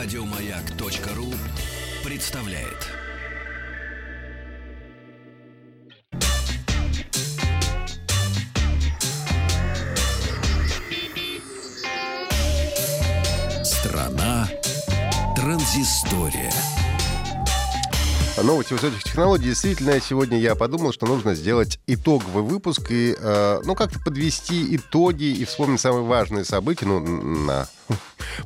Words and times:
Радиомаяк.ру 0.00 1.34
представляет. 2.04 2.86
Страна 13.64 14.48
транзистория. 15.34 16.52
Новости 18.40 18.74
высоких 18.74 19.02
технологий. 19.02 19.46
Действительно, 19.46 20.00
сегодня 20.00 20.38
я 20.38 20.54
подумал, 20.54 20.92
что 20.92 21.06
нужно 21.06 21.34
сделать 21.34 21.80
итоговый 21.88 22.44
выпуск 22.44 22.92
и, 22.92 23.16
э, 23.18 23.60
ну, 23.64 23.74
как-то 23.74 23.98
подвести 23.98 24.76
итоги 24.76 25.24
и 25.24 25.44
вспомнить 25.44 25.80
самые 25.80 26.04
важные 26.04 26.44
события, 26.44 26.86
ну, 26.86 27.00
на 27.00 27.66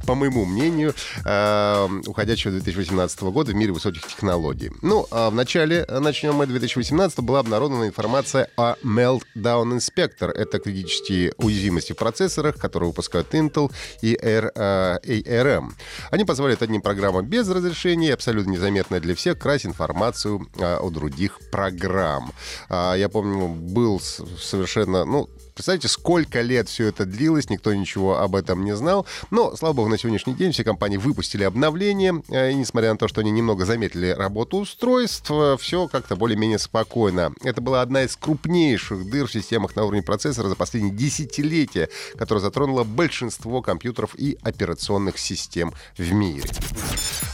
по 0.07 0.15
моему 0.15 0.45
мнению, 0.45 0.95
э, 1.25 1.89
уходящего 2.07 2.53
2018 2.53 3.31
года 3.31 3.53
в 3.53 3.55
мире 3.55 3.73
высоких 3.73 4.07
технологий. 4.07 4.71
Ну, 4.83 5.07
а 5.11 5.31
в 5.31 5.35
начале, 5.35 5.85
э, 5.87 5.99
начнем 5.99 6.35
мы, 6.35 6.47
2018 6.47 7.21
была 7.21 7.41
обнародована 7.41 7.87
информация 7.87 8.49
о 8.57 8.75
Meltdown 8.85 9.77
Inspector. 9.77 10.31
Это 10.31 10.59
критические 10.59 11.33
уязвимости 11.39 11.93
в 11.93 11.97
процессорах, 11.97 12.57
которые 12.57 12.89
выпускают 12.89 13.35
Intel 13.35 13.73
и 14.03 14.15
ARM. 14.15 15.73
Они 16.11 16.25
позволяют 16.25 16.63
одним 16.63 16.83
программам 16.83 17.27
без 17.27 17.49
разрешения, 17.49 18.15
абсолютно 18.15 18.51
незаметно 18.51 19.01
для 19.01 19.15
всех, 19.15 19.39
красть 19.39 19.67
информацию 19.67 20.47
э, 20.57 20.77
о 20.77 20.91
других 20.91 21.39
программ. 21.51 22.33
А, 22.69 22.95
я 22.95 23.09
помню, 23.09 23.49
был 23.49 24.01
совершенно, 24.01 25.05
ну, 25.05 25.29
Представляете, 25.63 25.87
сколько 25.87 26.41
лет 26.41 26.69
все 26.69 26.89
это 26.89 27.05
длилось, 27.05 27.49
никто 27.49 27.73
ничего 27.73 28.19
об 28.19 28.35
этом 28.35 28.65
не 28.65 28.75
знал. 28.75 29.07
Но, 29.31 29.55
слава 29.55 29.75
богу, 29.75 29.89
на 29.89 29.97
сегодняшний 29.97 30.35
день 30.35 30.51
все 30.51 30.65
компании 30.65 30.97
выпустили 30.97 31.45
обновление. 31.45 32.21
Э, 32.31 32.51
и 32.51 32.55
несмотря 32.55 32.91
на 32.91 32.99
то, 32.99 33.07
что 33.07 33.21
они 33.21 33.31
немного 33.31 33.65
заметили 33.65 34.09
работу 34.09 34.57
устройств, 34.57 35.31
все 35.61 35.87
как-то 35.87 36.17
более-менее 36.17 36.59
спокойно. 36.59 37.33
Это 37.45 37.61
была 37.61 37.81
одна 37.81 38.03
из 38.03 38.17
крупнейших 38.17 39.09
дыр 39.09 39.29
в 39.29 39.33
системах 39.33 39.77
на 39.77 39.85
уровне 39.85 40.03
процессора 40.03 40.49
за 40.49 40.57
последние 40.57 40.93
десятилетия, 40.93 41.89
которая 42.19 42.43
затронула 42.43 42.83
большинство 42.83 43.63
компьютеров 43.63 44.17
и 44.19 44.37
операционных 44.43 45.17
систем 45.17 45.73
в 45.97 46.13
мире. 46.13 46.43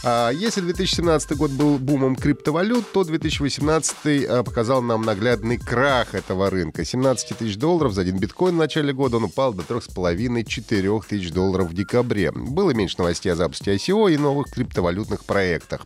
А 0.01 0.29
если 0.29 0.61
2017 0.61 1.35
год 1.35 1.51
был 1.51 1.77
бумом 1.77 2.15
криптовалют, 2.15 2.89
то 2.93 3.03
2018 3.03 3.95
э, 4.05 4.43
показал 4.43 4.81
нам 4.81 5.01
наглядный 5.01 5.57
крах 5.57 6.15
этого 6.15 6.49
рынка. 6.49 6.85
17 6.85 7.37
тысяч 7.37 7.57
долларов 7.57 7.93
за 7.93 8.01
один 8.01 8.17
биткоин 8.17 8.55
в 8.55 8.59
начале 8.59 8.93
года 8.93 9.17
он 9.17 9.25
упал 9.25 9.53
до 9.53 9.63
3,5-4 9.63 11.03
тысяч 11.05 11.31
долларов 11.31 11.69
в 11.69 11.73
декабре. 11.73 12.31
Было 12.31 12.71
меньше 12.71 12.95
новостей 12.97 13.33
о 13.33 13.35
запуске 13.35 13.75
ICO 13.75 14.13
и 14.13 14.17
новых 14.17 14.49
криптовалютных 14.51 15.25
проектах. 15.25 15.85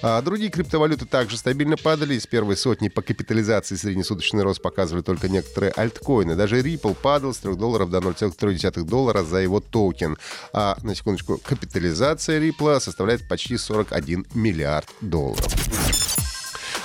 А 0.00 0.22
другие 0.22 0.50
криптовалюты 0.50 1.04
также 1.04 1.36
стабильно 1.36 1.76
падали. 1.76 2.14
Из 2.14 2.26
первой 2.26 2.56
сотни 2.56 2.88
по 2.88 3.02
капитализации 3.02 3.76
среднесуточный 3.76 4.42
рост 4.42 4.62
показывали 4.62 5.02
только 5.02 5.28
некоторые 5.28 5.72
альткоины. 5.72 6.34
Даже 6.34 6.60
Ripple 6.60 6.94
падал 6.94 7.34
с 7.34 7.38
3 7.38 7.56
долларов 7.56 7.90
до 7.90 7.98
0,3 7.98 8.84
доллара 8.84 9.22
за 9.22 9.38
его 9.38 9.60
токен. 9.60 10.16
А, 10.54 10.78
на 10.82 10.94
секундочку, 10.94 11.38
капитализация 11.44 12.40
Ripple 12.40 12.80
составляет 12.80 13.28
почти 13.28 13.49
41 13.56 14.26
миллиард 14.34 14.88
долларов. 15.00 15.89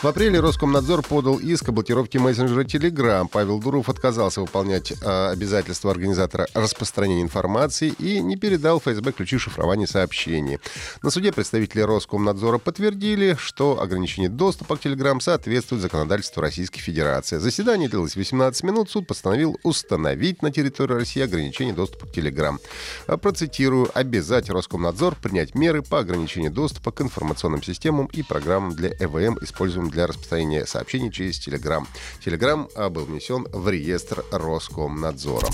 В 0.05 0.07
апреле 0.07 0.39
Роскомнадзор 0.39 1.01
подал 1.01 1.39
иск 1.39 1.69
о 1.69 1.71
блокировке 1.71 2.19
мессенджера 2.19 2.63
Telegram. 2.63 3.27
Павел 3.27 3.59
Дуров 3.59 3.89
отказался 3.89 4.39
выполнять 4.39 4.91
э, 4.91 5.29
обязательства 5.31 5.89
организатора 5.89 6.45
распространения 6.53 7.23
информации 7.23 7.89
и 7.97 8.19
не 8.19 8.35
передал 8.35 8.79
ФСБ 8.79 9.13
ключи 9.13 9.39
шифрования 9.39 9.87
сообщений. 9.87 10.59
На 11.01 11.09
суде 11.09 11.31
представители 11.31 11.81
Роскомнадзора 11.81 12.59
подтвердили, 12.59 13.35
что 13.39 13.81
ограничение 13.81 14.29
доступа 14.29 14.77
к 14.77 14.81
Telegram 14.85 15.19
соответствует 15.19 15.81
законодательству 15.81 16.39
Российской 16.39 16.81
Федерации. 16.81 17.37
Заседание 17.37 17.89
длилось 17.89 18.15
18 18.15 18.61
минут. 18.61 18.91
Суд 18.91 19.07
постановил 19.07 19.57
установить 19.63 20.43
на 20.43 20.51
территории 20.51 20.93
России 20.93 21.23
ограничение 21.23 21.73
доступа 21.73 22.05
к 22.05 22.15
Telegram. 22.15 22.59
Процитирую. 23.07 23.89
Обязать 23.95 24.51
Роскомнадзор 24.51 25.15
принять 25.15 25.55
меры 25.55 25.81
по 25.81 25.97
ограничению 25.97 26.51
доступа 26.51 26.91
к 26.91 27.01
информационным 27.01 27.63
системам 27.63 28.05
и 28.13 28.21
программам 28.21 28.75
для 28.75 28.89
ЭВМ, 28.99 29.39
используемым 29.41 29.94
для 29.95 30.07
распространения 30.07 30.65
сообщений 30.65 31.11
через 31.11 31.39
Telegram. 31.39 31.87
Telegram 32.23 32.69
а, 32.75 32.89
был 32.89 33.05
внесен 33.05 33.47
в 33.51 33.69
реестр 33.69 34.23
Роскомнадзора. 34.31 35.47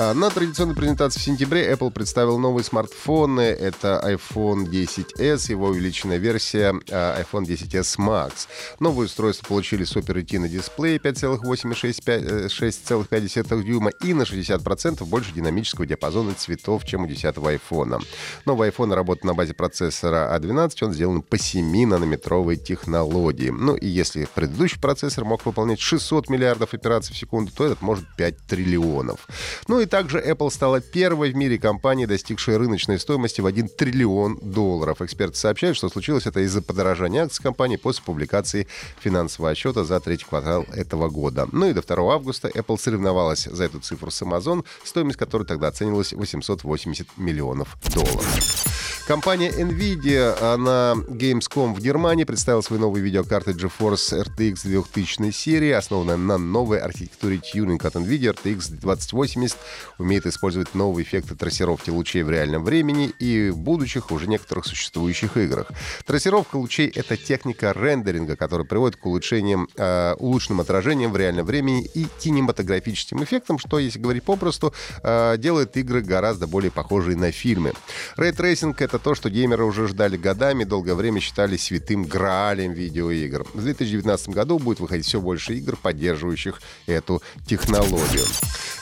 А, 0.00 0.14
на 0.14 0.30
традиционной 0.30 0.76
презентации 0.76 1.18
в 1.18 1.24
сентябре 1.24 1.72
Apple 1.72 1.90
представил 1.90 2.38
новые 2.38 2.62
смартфоны. 2.62 3.40
Это 3.40 4.00
iPhone 4.04 4.66
10s, 4.66 5.50
его 5.50 5.66
увеличенная 5.66 6.18
версия 6.18 6.72
а, 6.92 7.20
iPhone 7.20 7.42
10s 7.42 7.98
Max. 7.98 8.46
Новые 8.78 9.06
устройства 9.06 9.48
получили 9.48 9.84
Super 9.84 10.14
Retina 10.14 10.46
дисплей 10.46 10.98
5,8,6,5 10.98 13.06
э, 13.10 13.62
дюйма 13.64 13.90
и 14.04 14.14
на 14.14 14.22
60% 14.22 15.04
больше 15.04 15.32
динамического 15.32 15.84
диапазона 15.84 16.34
цветов, 16.34 16.84
чем 16.84 17.02
у 17.02 17.08
10 17.08 17.34
iPhone. 17.34 18.00
Новый 18.44 18.70
iPhone 18.70 18.94
работает 18.94 19.24
на 19.24 19.34
базе 19.34 19.54
процессора 19.54 20.32
A12, 20.38 20.84
он 20.84 20.92
сделан 20.92 21.22
по 21.22 21.34
7-нанометровой 21.34 22.54
технологии. 22.54 23.50
Ну 23.50 23.74
и 23.74 23.88
если 23.88 24.28
предыдущий 24.32 24.80
процессор 24.80 25.24
мог 25.24 25.44
выполнять 25.44 25.80
600 25.80 26.30
миллиардов 26.30 26.72
операций 26.72 27.16
в 27.16 27.18
секунду, 27.18 27.50
то 27.50 27.64
этот 27.64 27.82
может 27.82 28.04
5 28.16 28.36
триллионов. 28.46 29.26
Ну 29.66 29.80
и 29.80 29.87
также 29.88 30.20
Apple 30.20 30.50
стала 30.50 30.80
первой 30.80 31.32
в 31.32 31.36
мире 31.36 31.58
компанией, 31.58 32.06
достигшей 32.06 32.56
рыночной 32.56 32.98
стоимости 32.98 33.40
в 33.40 33.46
1 33.46 33.68
триллион 33.70 34.38
долларов. 34.40 35.02
Эксперты 35.02 35.36
сообщают, 35.36 35.76
что 35.76 35.88
случилось 35.88 36.26
это 36.26 36.40
из-за 36.40 36.62
подорожания 36.62 37.24
акций 37.24 37.42
компании 37.42 37.76
после 37.76 38.04
публикации 38.04 38.68
финансового 39.00 39.50
отчета 39.50 39.84
за 39.84 39.98
третий 40.00 40.26
квартал 40.26 40.64
этого 40.72 41.08
года. 41.08 41.48
Ну 41.50 41.68
и 41.68 41.72
до 41.72 41.82
2 41.82 42.14
августа 42.14 42.48
Apple 42.48 42.78
соревновалась 42.78 43.44
за 43.44 43.64
эту 43.64 43.80
цифру 43.80 44.10
с 44.10 44.22
Amazon, 44.22 44.64
стоимость 44.84 45.18
которой 45.18 45.44
тогда 45.44 45.68
оценивалась 45.68 46.12
880 46.12 47.08
миллионов 47.16 47.76
долларов. 47.92 48.97
Компания 49.08 49.48
NVIDIA 49.48 50.56
на 50.58 50.92
Gamescom 51.08 51.72
в 51.72 51.80
Германии 51.80 52.24
представила 52.24 52.60
свои 52.60 52.78
новые 52.78 53.02
видеокарты 53.02 53.52
GeForce 53.52 54.26
RTX 54.26 54.64
2000 54.64 55.30
серии, 55.30 55.70
основанная 55.70 56.18
на 56.18 56.36
новой 56.36 56.78
архитектуре 56.78 57.38
тюнинг 57.38 57.86
от 57.86 57.94
NVIDIA 57.94 58.34
RTX 58.34 58.72
2080, 58.72 59.56
умеет 59.96 60.26
использовать 60.26 60.74
новые 60.74 61.04
эффекты 61.06 61.34
трассировки 61.36 61.88
лучей 61.88 62.22
в 62.22 62.28
реальном 62.28 62.64
времени 62.64 63.06
и 63.18 63.48
в 63.48 63.56
будущих 63.56 64.10
уже 64.10 64.26
некоторых 64.26 64.66
существующих 64.66 65.38
играх. 65.38 65.68
Трассировка 66.04 66.56
лучей— 66.56 66.88
это 66.94 67.16
техника 67.16 67.72
рендеринга, 67.74 68.36
которая 68.36 68.66
приводит 68.66 69.00
к 69.00 69.06
улучшениям, 69.06 69.70
э, 69.74 70.16
улучшенным 70.18 70.60
отражениям 70.60 71.12
в 71.12 71.16
реальном 71.16 71.46
времени 71.46 71.82
и 71.94 72.06
кинематографическим 72.20 73.24
эффектам, 73.24 73.58
что, 73.58 73.78
если 73.78 74.00
говорить 74.00 74.24
попросту, 74.24 74.74
э, 75.02 75.38
делает 75.38 75.78
игры 75.78 76.02
гораздо 76.02 76.46
более 76.46 76.70
похожие 76.70 77.16
на 77.16 77.32
фильмы. 77.32 77.72
Рейтрейсинг— 78.18 78.82
это 78.82 78.97
это 78.98 79.04
то, 79.04 79.14
что 79.14 79.30
геймеры 79.30 79.64
уже 79.64 79.86
ждали 79.86 80.16
годами, 80.16 80.64
долгое 80.64 80.94
время 80.94 81.20
считали 81.20 81.56
святым 81.56 82.04
граалем 82.04 82.72
видеоигр. 82.72 83.46
В 83.54 83.62
2019 83.62 84.30
году 84.30 84.58
будет 84.58 84.80
выходить 84.80 85.06
все 85.06 85.20
больше 85.20 85.54
игр, 85.54 85.76
поддерживающих 85.80 86.60
эту 86.86 87.22
технологию. 87.46 88.24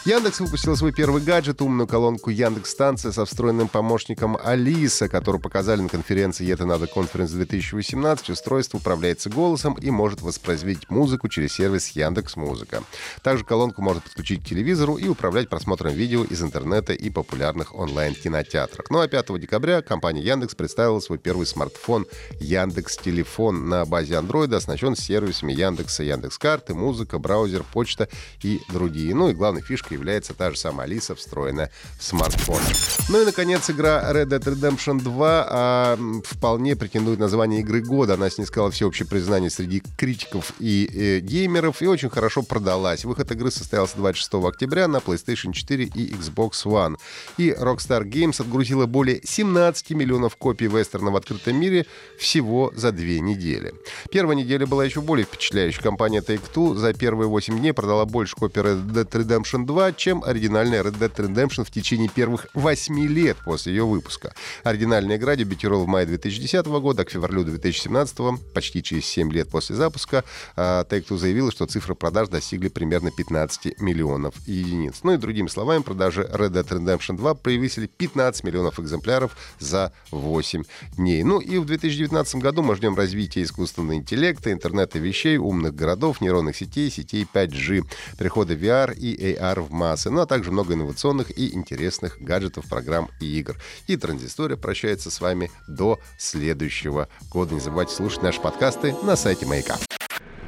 Яндекс 0.07 0.39
выпустил 0.39 0.77
свой 0.77 0.93
первый 0.93 1.21
гаджет, 1.21 1.61
умную 1.61 1.89
колонку 1.89 2.31
Яндекс 2.31 2.71
Станция 2.71 3.11
со 3.11 3.25
встроенным 3.25 3.67
помощником 3.67 4.39
Алиса, 4.41 5.09
которую 5.09 5.43
показали 5.43 5.81
на 5.81 5.89
конференции 5.89 6.47
Yet 6.47 6.59
Another 6.59 6.89
Conference 6.89 7.33
2018. 7.33 8.31
Устройство 8.31 8.79
управляется 8.79 9.31
голосом 9.31 9.75
и 9.75 9.91
может 9.91 10.23
воспроизводить 10.23 10.89
музыку 10.91 11.29
через 11.29 11.55
сервис 11.55 11.89
Яндекс 11.89 12.37
Музыка. 12.37 12.85
Также 13.25 13.45
колонку 13.45 13.83
можно 13.83 14.01
подключить 14.01 14.45
к 14.45 14.47
телевизору 14.47 14.95
и 14.95 15.09
управлять 15.09 15.49
просмотром 15.49 15.93
видео 15.93 16.23
из 16.23 16.41
интернета 16.41 16.93
и 16.93 17.11
популярных 17.11 17.75
онлайн-кинотеатрах. 17.75 18.89
Ну 18.91 19.01
а 19.01 19.09
5 19.09 19.41
декабря 19.41 19.83
компания 19.83 20.23
Яндекс 20.23 20.55
представила 20.55 21.01
свой 21.01 21.19
первый 21.19 21.47
смартфон 21.47 22.07
Яндекс 22.39 22.97
Телефон 22.99 23.69
на 23.69 23.85
базе 23.85 24.15
Android, 24.15 24.55
оснащен 24.55 24.95
сервисами 24.95 25.53
Яндекса, 25.53 26.05
Яндекс 26.05 26.39
Карты, 26.39 26.75
музыка, 26.75 27.19
браузер, 27.19 27.65
почта 27.73 28.09
и 28.45 28.61
другие. 28.73 29.13
Ну 29.13 29.31
и 29.31 29.35
главной 29.35 29.63
фишкой 29.63 29.96
является 29.97 30.35
та 30.35 30.51
же 30.51 30.57
самая 30.57 30.87
Алиса, 30.87 31.15
встроенная 31.15 31.71
в 31.99 32.05
смартфон. 32.05 32.61
Ну 33.09 33.23
и, 33.23 33.25
наконец, 33.25 33.69
игра 33.71 34.13
Red 34.13 34.27
Dead 34.27 34.43
Redemption 34.43 35.01
2 35.01 35.47
а, 35.49 35.99
вполне 36.25 36.77
претендует 36.77 37.19
на 37.19 37.29
звание 37.29 37.61
игры 37.61 37.81
года. 37.81 38.15
Она 38.15 38.31
снискала 38.31 38.71
всеобщее 38.71 39.07
признание 39.07 39.51
среди 39.51 39.83
критиков 39.97 40.53
и 40.59 40.89
э, 40.93 41.21
геймеров 41.21 41.83
и 41.83 41.87
очень 41.87 42.11
хорошо 42.11 42.43
продалась. 42.43 43.05
Выход 43.05 43.31
игры 43.33 43.51
состоялся 43.51 43.97
26 43.97 44.35
октября 44.35 44.89
на 44.89 44.99
PlayStation 44.99 45.53
4 45.53 45.85
и 45.85 46.13
Xbox 46.13 46.65
One. 46.65 46.97
И 47.37 47.51
Rockstar 47.51 48.03
Games 48.03 48.41
отгрузила 48.41 48.87
более 48.87 49.21
17 49.25 49.91
миллионов 49.91 50.37
копий 50.37 50.67
вестерна 50.67 51.11
в 51.11 51.17
открытом 51.17 51.57
мире 51.57 51.87
всего 52.19 52.73
за 52.75 52.93
две 52.93 53.21
недели. 53.21 53.75
Первая 54.11 54.37
неделя 54.37 54.67
была 54.67 54.85
еще 54.85 55.01
более 55.01 55.27
впечатляющей. 55.27 55.83
Компания 55.83 56.21
Take-Two 56.21 56.75
за 56.75 56.93
первые 56.93 57.29
8 57.29 57.59
дней 57.59 57.73
продала 57.73 58.05
больше 58.05 58.37
копий 58.37 58.61
Red 58.61 58.87
Dead 58.87 59.09
Redemption 59.09 59.67
2, 59.67 59.86
чем 59.93 60.25
оригинальная 60.25 60.83
Red 60.83 60.99
Dead 60.99 61.15
Redemption 61.15 61.65
в 61.65 61.71
течение 61.71 62.09
первых 62.09 62.47
8 62.55 63.07
лет 63.07 63.37
после 63.45 63.73
ее 63.75 63.85
выпуска. 63.85 64.35
Оригинальная 64.65 65.17
игра 65.17 65.37
дебютировала 65.37 65.85
в 65.85 65.89
мае 65.89 66.07
2010 66.07 66.67
года, 66.67 67.03
а 67.03 67.05
к 67.05 67.11
февралю 67.11 67.45
2017, 67.45 68.19
почти 68.53 68.83
через 68.83 69.07
7 69.07 69.33
лет 69.33 69.49
после 69.49 69.77
запуска, 69.77 70.25
а, 70.57 70.85
Take-Two 70.85 71.19
заявила, 71.19 71.51
что 71.51 71.67
цифры 71.67 71.95
продаж 71.95 72.29
достигли 72.29 72.69
примерно 72.69 73.11
15 73.11 73.81
миллионов 73.81 74.35
единиц. 74.47 75.01
Ну 75.03 75.15
и 75.15 75.17
другими 75.17 75.49
словами, 75.49 75.83
продажи 75.83 76.23
Red 76.23 76.51
Dead 76.51 76.69
Redemption 76.69 77.17
2 77.17 77.35
превысили 77.35 77.87
15 77.87 78.45
миллионов 78.45 78.81
экземпляров 78.81 79.37
за 79.59 79.93
8 80.11 80.65
дней. 80.97 81.23
Ну 81.23 81.41
и 81.41 81.59
в 81.59 81.65
2019 81.65 82.37
году 82.37 82.63
мы 82.63 82.77
ждем 82.77 82.97
развития 82.97 83.43
искусственного 83.43 83.97
интеллекта, 83.97 84.53
интернета 84.53 84.99
вещей, 84.99 85.37
умных 85.37 85.75
городов, 85.75 86.21
нейронных 86.21 86.57
сетей, 86.57 86.91
сетей 86.91 87.27
5G, 87.33 87.85
прихода 88.19 88.55
VR 88.55 88.95
и 88.95 89.35
AR 89.35 89.66
в 89.67 89.73
массы, 89.73 90.11
ну 90.11 90.21
а 90.21 90.27
также 90.27 90.51
много 90.51 90.75
инновационных 90.75 91.37
и 91.37 91.55
интересных 91.55 92.21
гаджетов, 92.21 92.69
программ 92.69 93.11
и 93.21 93.27
игр. 93.39 93.57
И 93.87 93.97
Транзистория 93.97 94.57
прощается 94.57 95.11
с 95.11 95.21
вами 95.21 95.51
до 95.69 96.01
следующего 96.19 97.09
года. 97.31 97.55
Не 97.55 97.61
забывайте 97.61 97.95
слушать 97.95 98.23
наши 98.23 98.41
подкасты 98.41 98.95
на 99.03 99.17
сайте 99.17 99.47
Маяка. 99.47 99.77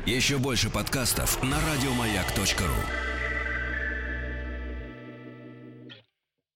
Еще 0.07 0.39
больше 0.39 0.71
подкастов 0.71 1.43
на 1.43 1.59
радиомаяк.ру 1.61 3.18